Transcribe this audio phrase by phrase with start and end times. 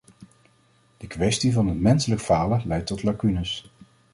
[0.97, 3.71] De kwestie van het menselijk falen leidt tot lacunes.